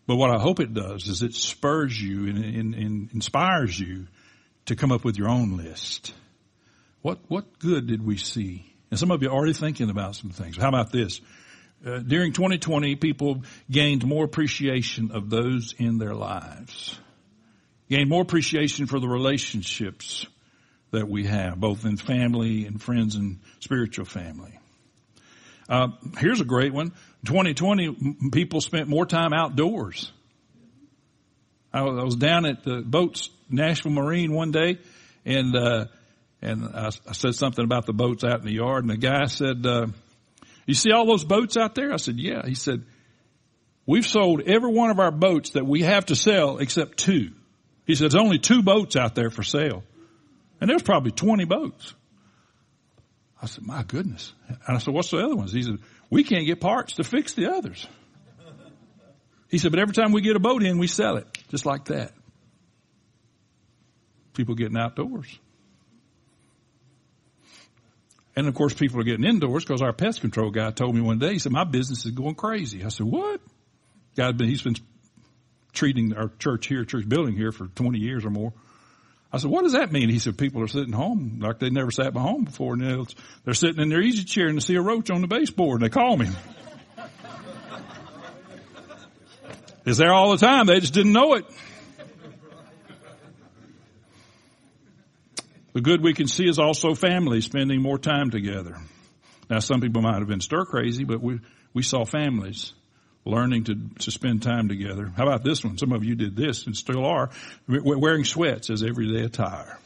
[0.07, 4.07] But what I hope it does is it spurs you and, and, and inspires you
[4.67, 6.15] to come up with your own list.
[7.03, 8.75] What, what good did we see?
[8.91, 10.57] And some of you are already thinking about some things.
[10.57, 11.21] How about this?
[11.85, 16.99] Uh, during 2020, people gained more appreciation of those in their lives.
[17.89, 20.27] Gained more appreciation for the relationships
[20.91, 24.59] that we have, both in family and friends and spiritual family.
[25.69, 25.89] Uh,
[26.19, 26.93] here's a great one.
[27.27, 30.11] 2020, people spent more time outdoors.
[31.73, 34.79] I was, down at the boats, Nashville Marine one day,
[35.27, 35.85] and uh,
[36.41, 39.27] and I, I, said something about the boats out in the yard, and the guy
[39.27, 39.89] said, uh,
[40.69, 41.95] you see all those boats out there?
[41.95, 42.47] I said, yeah.
[42.47, 42.85] He said,
[43.87, 47.31] we've sold every one of our boats that we have to sell except two.
[47.87, 49.83] He said, there's only two boats out there for sale.
[50.61, 51.95] And there's probably 20 boats.
[53.41, 54.35] I said, my goodness.
[54.47, 55.53] And I said, what's the other ones?
[55.53, 55.79] He said,
[56.11, 57.87] we can't get parts to fix the others.
[59.49, 61.27] He said, but every time we get a boat in, we sell it.
[61.49, 62.13] Just like that.
[64.35, 65.39] People getting outdoors.
[68.39, 71.19] And of course, people are getting indoors because our pest control guy told me one
[71.19, 72.85] day, he said, my business is going crazy.
[72.85, 73.41] I said, what?
[74.17, 74.77] God, he's been
[75.73, 78.53] treating our church here, church building here for 20 years or more.
[79.33, 80.09] I said, what does that mean?
[80.09, 82.75] He said, people are sitting home like they never sat by home before.
[82.75, 83.13] And
[83.45, 85.91] they're sitting in their easy chair and they see a roach on the baseboard and
[85.91, 86.29] they call me.
[89.85, 90.67] it's there all the time.
[90.67, 91.45] They just didn't know it.
[95.79, 98.79] The good we can see is also families spending more time together.
[99.49, 101.39] Now some people might have been stir crazy, but we,
[101.73, 102.73] we saw families
[103.25, 105.13] learning to, to spend time together.
[105.17, 105.79] How about this one?
[105.79, 107.31] Some of you did this and still are
[107.69, 109.79] wearing sweats as everyday attire.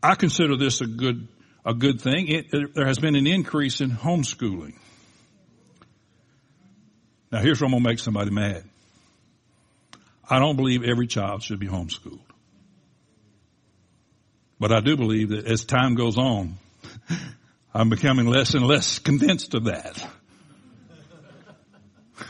[0.00, 1.26] I consider this a good,
[1.66, 2.28] a good thing.
[2.28, 4.74] It, there has been an increase in homeschooling.
[7.32, 8.62] Now here's where I'm going to make somebody mad.
[10.30, 12.20] I don't believe every child should be homeschooled.
[14.60, 16.56] But I do believe that as time goes on,
[17.74, 20.06] I'm becoming less and less convinced of that.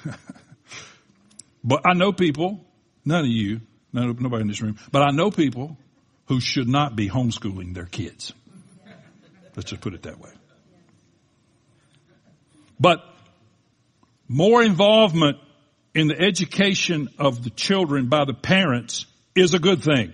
[1.64, 2.64] but I know people,
[3.04, 3.60] none of you,
[3.92, 5.76] nobody in this room, but I know people
[6.26, 8.32] who should not be homeschooling their kids.
[9.56, 10.30] Let's just put it that way.
[12.78, 13.04] But
[14.28, 15.38] more involvement
[15.94, 20.12] in the education of the children by the parents is a good thing.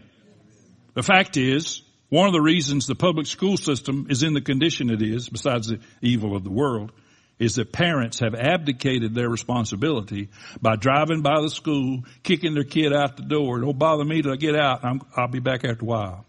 [0.95, 4.91] The fact is, one of the reasons the public school system is in the condition
[4.91, 6.93] it is, besides the evil of the world,
[7.39, 10.31] is that parents have abdicated their responsibility
[10.63, 13.61] by driving by the school, kicking their kid out the door.
[13.61, 14.85] Don't bother me till I get out.
[14.85, 16.25] i will be back after a while.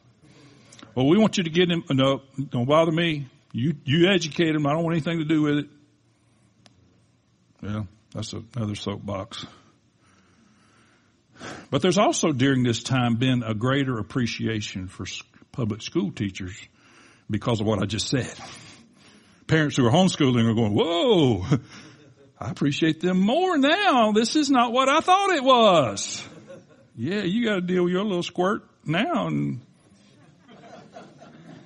[0.95, 1.83] Well, we want you to get him.
[1.91, 3.27] No, don't bother me.
[3.53, 4.65] You you educate him.
[4.65, 5.65] I don't want anything to do with it.
[7.61, 9.45] Well, that's another soapbox.
[11.69, 15.05] But there's also during this time been a greater appreciation for
[15.51, 16.59] public school teachers
[17.29, 18.33] because of what I just said.
[19.45, 21.45] Parents who are homeschooling are going, whoa,
[22.39, 24.13] I appreciate them more now.
[24.13, 26.27] This is not what I thought it was.
[26.95, 29.61] Yeah, you got to deal with your little squirt now and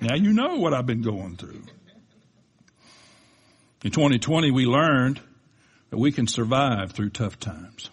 [0.02, 1.62] now you know what I've been going through.
[3.84, 5.18] In 2020, we learned
[5.92, 7.90] that we can survive through tough times.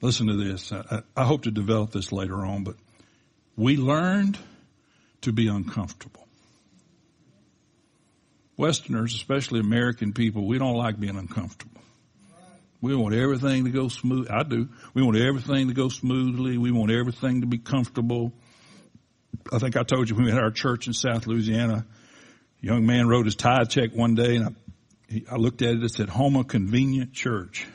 [0.00, 0.70] Listen to this.
[0.70, 2.76] I, I, hope to develop this later on, but
[3.56, 4.38] we learned
[5.22, 6.28] to be uncomfortable.
[8.56, 11.82] Westerners, especially American people, we don't like being uncomfortable.
[12.80, 14.28] We want everything to go smooth.
[14.30, 14.68] I do.
[14.94, 16.56] We want everything to go smoothly.
[16.56, 18.32] We want everything to be comfortable.
[19.52, 21.84] I think I told you when we had our church in South Louisiana,
[22.64, 24.50] young man wrote his tithe check one day and I,
[25.08, 25.84] he, I looked at it.
[25.84, 27.66] It said Houma Convenient Church.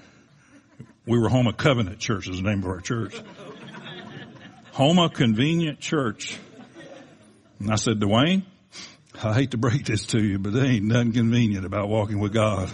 [1.06, 3.15] We were Houma Covenant Church is the name of our church.
[4.73, 6.38] Houma Convenient Church.
[7.60, 8.43] And I said, Dwayne,
[9.21, 12.34] I hate to break this to you, but there ain't nothing convenient about walking with
[12.34, 12.69] God.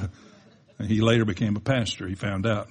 [0.80, 2.08] And he later became a pastor.
[2.08, 2.70] He found out.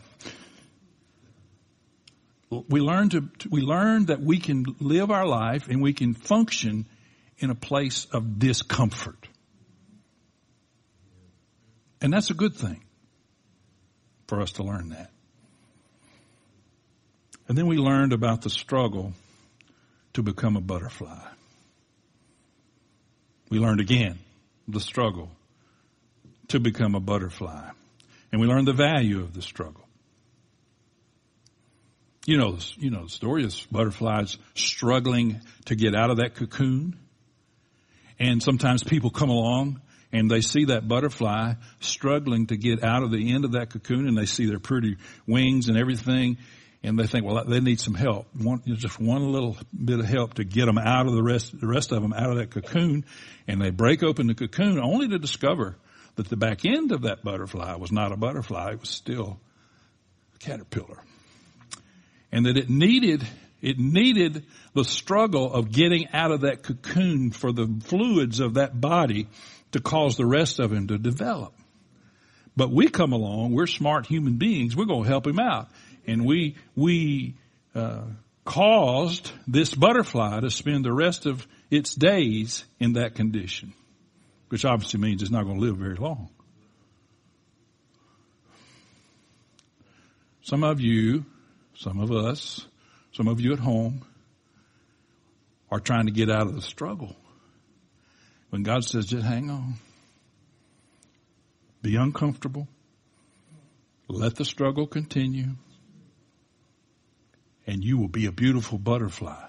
[2.50, 6.86] We learned to, we learned that we can live our life and we can function
[7.38, 9.28] in a place of discomfort.
[12.04, 12.82] And that's a good thing
[14.26, 15.10] for us to learn that.
[17.48, 19.14] And then we learned about the struggle
[20.12, 21.26] to become a butterfly.
[23.48, 24.18] We learned again
[24.68, 25.30] the struggle
[26.48, 27.70] to become a butterfly.
[28.30, 29.88] And we learned the value of the struggle.
[32.26, 36.98] You know, you know the story is butterflies struggling to get out of that cocoon.
[38.18, 39.80] And sometimes people come along
[40.14, 44.06] and they see that butterfly struggling to get out of the end of that cocoon
[44.06, 44.96] and they see their pretty
[45.26, 46.38] wings and everything
[46.84, 48.26] and they think, well, they need some help.
[48.36, 51.66] One, just one little bit of help to get them out of the rest, the
[51.66, 53.06] rest of them out of that cocoon.
[53.48, 55.76] And they break open the cocoon only to discover
[56.16, 58.72] that the back end of that butterfly was not a butterfly.
[58.72, 59.40] It was still
[60.34, 61.02] a caterpillar.
[62.30, 63.26] And that it needed,
[63.62, 68.78] it needed the struggle of getting out of that cocoon for the fluids of that
[68.78, 69.26] body
[69.74, 71.54] to cause the rest of him to develop.
[72.56, 75.68] But we come along, we're smart human beings, we're going to help him out
[76.06, 77.34] and we we
[77.74, 78.02] uh,
[78.44, 83.72] caused this butterfly to spend the rest of its days in that condition,
[84.48, 86.28] which obviously means it's not going to live very long.
[90.42, 91.24] Some of you,
[91.76, 92.66] some of us,
[93.12, 94.04] some of you at home
[95.70, 97.16] are trying to get out of the struggle.
[98.54, 99.74] When God says, just hang on.
[101.82, 102.68] Be uncomfortable.
[104.06, 105.56] Let the struggle continue
[107.66, 109.42] and you will be a beautiful butterfly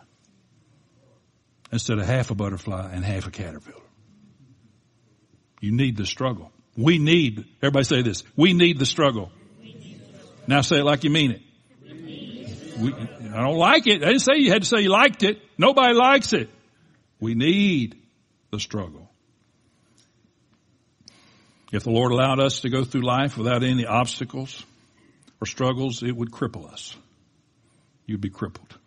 [1.71, 3.83] instead of half a butterfly and half a caterpillar.
[5.61, 6.51] You need the struggle.
[6.75, 9.31] We need, everybody say this, we need the struggle.
[10.47, 11.41] Now say it like you mean it.
[12.79, 14.01] We, I don't like it.
[14.01, 15.43] I didn't say you had to say you liked it.
[15.59, 16.49] Nobody likes it.
[17.19, 18.01] We need
[18.55, 19.09] the struggle.
[21.71, 24.65] If the Lord allowed us to go through life without any obstacles
[25.41, 26.95] or struggles, it would cripple us
[28.05, 28.77] you'd be crippled.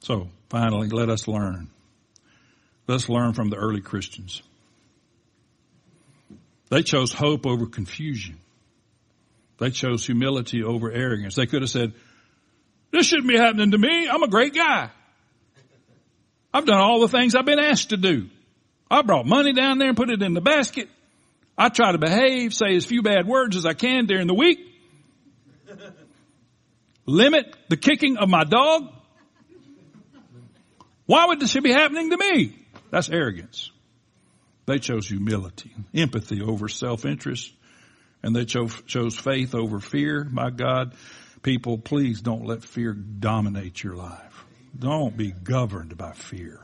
[0.00, 1.70] So finally, let us learn.
[2.86, 4.42] Let's learn from the early Christians.
[6.70, 8.38] They chose hope over confusion.
[9.58, 11.36] They chose humility over arrogance.
[11.36, 11.92] They could have said,
[12.90, 14.08] this shouldn't be happening to me.
[14.08, 14.90] I'm a great guy.
[16.52, 18.28] I've done all the things I've been asked to do.
[18.90, 20.88] I brought money down there and put it in the basket.
[21.56, 24.58] I try to behave, say as few bad words as I can during the week.
[27.06, 28.92] Limit the kicking of my dog.
[31.06, 32.56] Why would this be happening to me?
[32.90, 33.70] That's arrogance.
[34.66, 37.52] They chose humility, empathy over self-interest,
[38.22, 40.24] and they chose, chose faith over fear.
[40.30, 40.94] My God,
[41.42, 44.31] people, please don't let fear dominate your life.
[44.78, 46.60] Don't be governed by fear.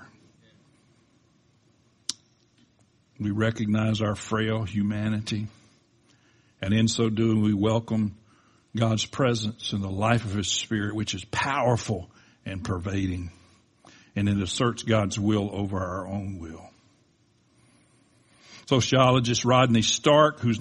[3.21, 5.49] We recognize our frail humanity,
[6.63, 8.17] and in so doing, we welcome
[8.77, 12.11] God's presence in the life of His Spirit, which is powerful
[12.47, 13.31] and pervading,
[14.15, 16.71] and it asserts God's will over our own will.
[18.67, 20.53] Sociologist Rodney Stark, who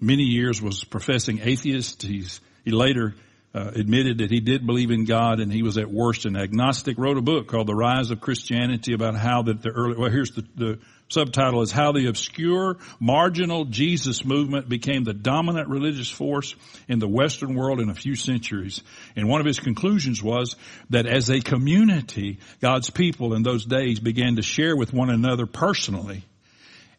[0.00, 2.22] many years was professing atheist, he
[2.66, 3.14] later
[3.54, 6.98] uh, admitted that he did believe in God and he was at worst an agnostic,
[6.98, 10.32] wrote a book called The Rise of Christianity about how that the early, well here's
[10.32, 10.78] the, the
[11.08, 16.54] subtitle is how the obscure, marginal Jesus movement became the dominant religious force
[16.88, 18.82] in the Western world in a few centuries.
[19.16, 20.56] And one of his conclusions was
[20.90, 25.46] that as a community, God's people in those days began to share with one another
[25.46, 26.22] personally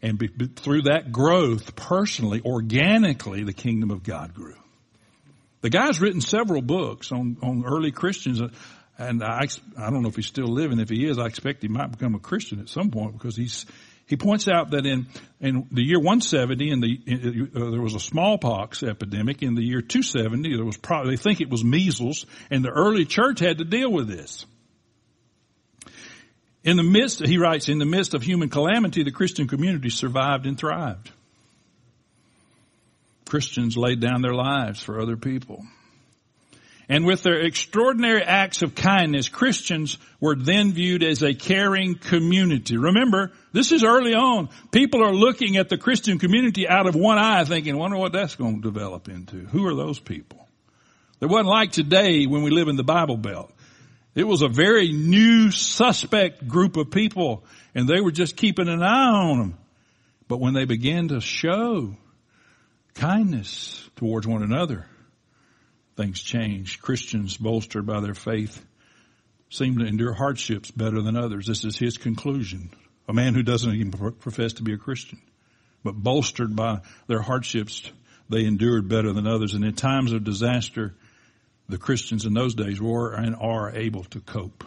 [0.02, 4.56] and be, through that growth personally, organically, the kingdom of God grew.
[5.62, 8.42] The guy's written several books on, on early Christians,
[8.98, 9.48] and I,
[9.78, 10.80] I don't know if he's still living.
[10.80, 13.66] If he is, I expect he might become a Christian at some point because he's,
[14.06, 15.08] he points out that in,
[15.42, 19.42] in the year 170, in the, in, uh, there was a smallpox epidemic.
[19.42, 23.06] In the year 270, there was probably, they think it was measles, and the early
[23.06, 24.46] church had to deal with this.
[26.64, 30.46] In the midst, he writes, in the midst of human calamity, the Christian community survived
[30.46, 31.12] and thrived.
[33.30, 35.64] Christians laid down their lives for other people.
[36.92, 42.78] And with their extraordinary acts of kindness, Christians were then viewed as a caring community.
[42.78, 44.50] Remember, this is early on.
[44.72, 48.36] People are looking at the Christian community out of one eye thinking, wonder what that's
[48.36, 49.38] going to develop into.
[49.38, 50.48] Who are those people?
[51.22, 53.52] It wasn't like today when we live in the Bible Belt.
[54.16, 57.44] It was a very new suspect group of people
[57.76, 59.58] and they were just keeping an eye on them.
[60.28, 61.96] But when they began to show
[62.96, 64.86] kindness towards one another,
[65.96, 66.82] things change.
[66.82, 68.66] Christians bolstered by their faith
[69.50, 71.48] seem to endure hardships better than others.
[71.48, 72.72] This is his conclusion.
[73.08, 75.20] A man who doesn't even profess to be a Christian,
[75.84, 77.92] but bolstered by their hardships,
[78.30, 79.56] they endured better than others.
[79.56, 80.96] And in times of disaster,
[81.68, 84.64] the Christians in those days were and are able to cope.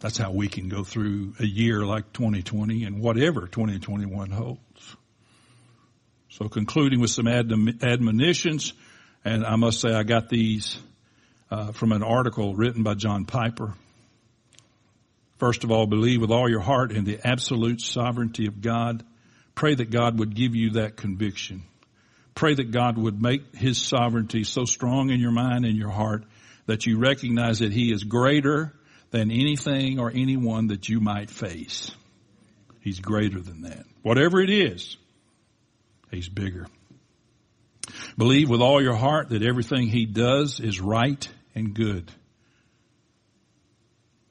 [0.00, 4.96] That's how we can go through a year like 2020 and whatever 2021 holds.
[6.38, 8.74] So concluding with some admonitions,
[9.24, 10.78] and I must say I got these
[11.50, 13.72] uh, from an article written by John Piper.
[15.38, 19.02] First of all, believe with all your heart in the absolute sovereignty of God.
[19.54, 21.62] Pray that God would give you that conviction.
[22.34, 26.24] Pray that God would make His sovereignty so strong in your mind and your heart
[26.66, 28.74] that you recognize that He is greater
[29.10, 31.90] than anything or anyone that you might face.
[32.82, 33.86] He's greater than that.
[34.02, 34.98] Whatever it is,
[36.10, 36.66] He's bigger.
[38.16, 42.10] Believe with all your heart that everything He does is right and good.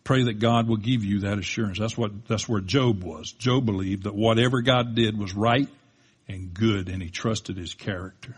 [0.04, 1.80] Pray that God will give you that assurance.
[1.80, 3.32] That's what, that's where Job was.
[3.32, 5.68] Job believed that whatever God did was right
[6.28, 8.36] and good and he trusted his character.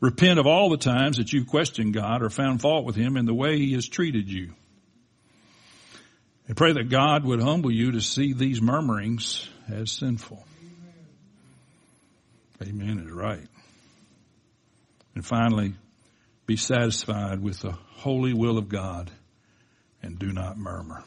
[0.00, 3.26] Repent of all the times that you've questioned God or found fault with him in
[3.26, 4.52] the way he has treated you.
[6.48, 10.44] And pray that God would humble you to see these murmurings as sinful.
[12.62, 13.46] Amen, is right.
[15.14, 15.74] And finally,
[16.46, 19.10] be satisfied with the holy will of God
[20.02, 21.04] and do not murmur.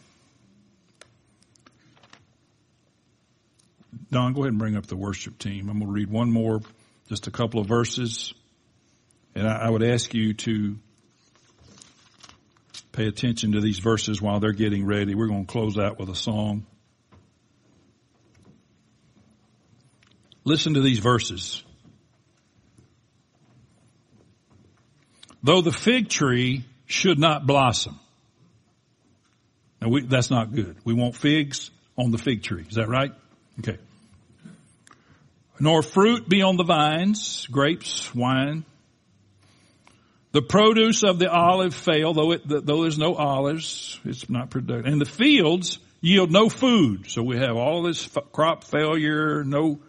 [4.12, 5.70] Don, go ahead and bring up the worship team.
[5.70, 6.62] I'm going to read one more,
[7.10, 8.34] just a couple of verses.
[9.36, 10.78] And I, I would ask you to
[12.92, 15.16] pay attention to these verses while they're getting ready.
[15.16, 16.66] We're going to close out with a song.
[20.44, 21.64] Listen to these verses.
[25.44, 28.00] Though the fig tree should not blossom.
[29.82, 30.78] Now we, that's not good.
[30.84, 32.66] We want figs on the fig tree.
[32.70, 33.12] Is that right?
[33.60, 33.78] Okay.
[35.60, 38.66] Nor fruit be on the vines, grapes, wine,
[40.32, 44.86] The produce of the olive fail, though, it, though there's no olives, it's not productive.
[44.86, 47.10] And the fields yield no food.
[47.10, 49.80] So we have all this crop failure, no.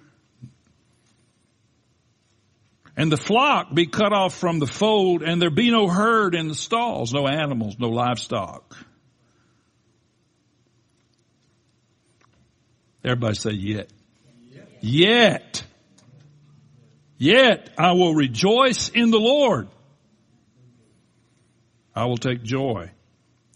[2.96, 6.48] And the flock be cut off from the fold, and there be no herd in
[6.48, 8.76] the stalls, no animals, no livestock.
[13.04, 13.90] Everybody say yet.
[14.80, 15.64] Yet.
[17.18, 19.68] Yet I will rejoice in the Lord.
[21.94, 22.90] I will take joy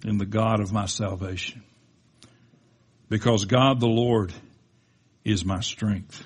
[0.04, 1.62] in the God of my salvation.
[3.08, 4.32] Because God the Lord
[5.24, 6.24] is my strength.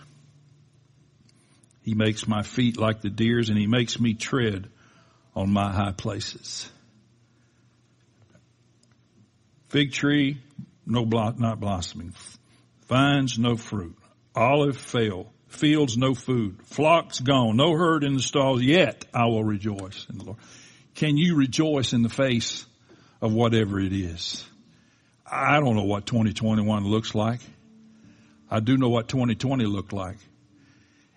[1.82, 4.68] He makes my feet like the deer's and he makes me tread
[5.34, 6.70] on my high places.
[9.68, 10.38] Fig tree,
[10.84, 12.12] no blot not blossoming.
[12.88, 13.96] Vines, no fruit.
[14.34, 15.32] Olive fail.
[15.46, 16.58] Fields, no food.
[16.64, 17.56] Flocks gone.
[17.56, 18.62] No herd in the stalls.
[18.62, 20.38] Yet I will rejoice in the Lord.
[20.94, 22.66] Can you rejoice in the face
[23.20, 24.44] of whatever it is?
[25.24, 27.40] I don't know what 2021 looks like.
[28.50, 30.16] I do know what 2020 looked like.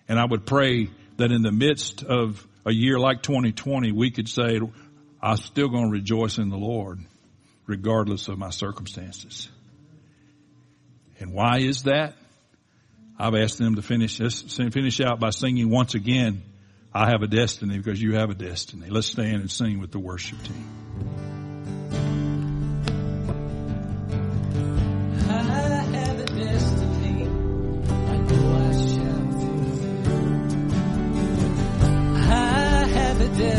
[0.08, 4.28] And I would pray that in the midst of a year like 2020, we could
[4.28, 4.60] say,
[5.22, 7.00] I'm still going to rejoice in the Lord
[7.66, 9.48] regardless of my circumstances.
[11.18, 12.14] And why is that?
[13.18, 16.42] I've asked them to finish this, finish out by singing once again,
[16.92, 18.88] I have a destiny because you have a destiny.
[18.88, 20.83] Let's stand and sing with the worship team.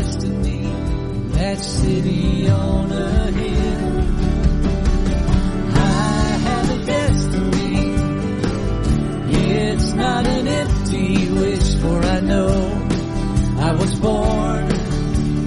[0.06, 0.62] Destiny.
[1.32, 4.04] That city on a hill.
[5.74, 7.94] I have a destiny.
[9.58, 12.88] It's not an empty wish, for I know
[13.58, 14.70] I was born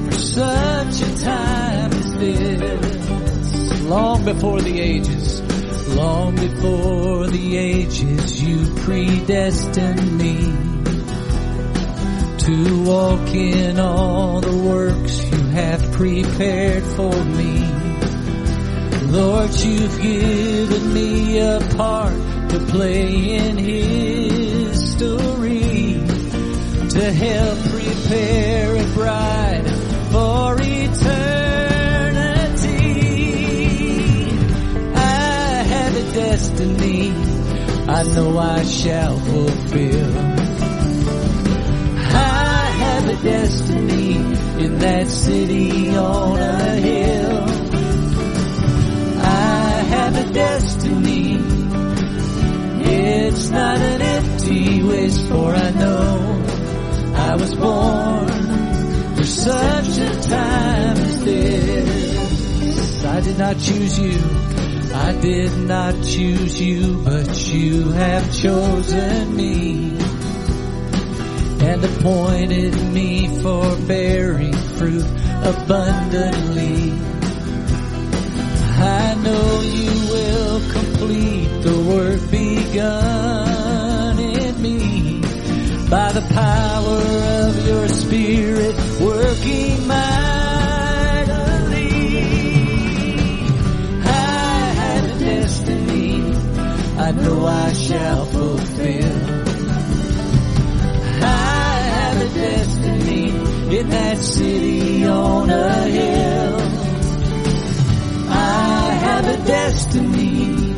[0.06, 3.82] for such a time as this.
[3.84, 5.42] Long before the ages,
[5.96, 10.69] long before the ages, you predestined me
[12.50, 17.60] to walk in all the works you have prepared for me.
[19.12, 22.16] Lord, you've given me a part
[22.50, 25.20] to play in history
[26.90, 29.68] to help prepare a bride
[30.12, 30.96] for eternity.
[34.96, 37.12] I have a destiny
[37.88, 40.39] I know I shall fulfill.
[43.10, 44.14] A destiny
[44.64, 47.44] in that city on a hill.
[49.26, 51.40] I have a destiny.
[52.86, 56.44] It's not an empty wish, for I know
[57.16, 63.06] I was born for such a time as this.
[63.06, 64.20] I did not choose you.
[64.94, 69.98] I did not choose you, but you have chosen me
[71.62, 75.06] and appointed me for bearing fruit
[75.44, 76.92] abundantly.
[78.82, 85.22] I know you will complete the work begun in me
[85.90, 87.02] by the power
[87.48, 89.80] of your spirit working
[95.20, 96.22] destiny
[96.98, 98.26] I know I shall
[104.20, 106.60] that city on a hill.
[108.30, 110.76] I have a destiny.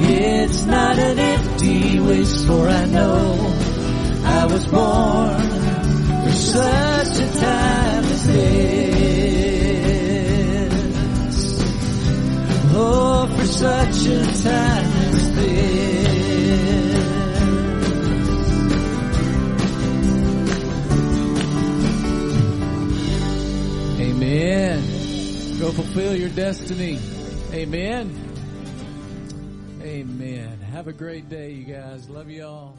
[0.00, 3.54] It's not an empty wish, for I know
[4.24, 5.40] I was born
[6.24, 8.48] for such a time as this.
[12.74, 15.87] Oh, for such a time as this.
[24.28, 25.58] Amen.
[25.58, 26.98] Go fulfill your destiny.
[27.50, 28.14] Amen.
[29.80, 30.60] Amen.
[30.70, 32.10] Have a great day, you guys.
[32.10, 32.76] Love you all.